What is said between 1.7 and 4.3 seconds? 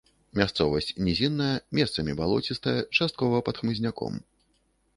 месцамі балоцістая, часткова пад хмызняком.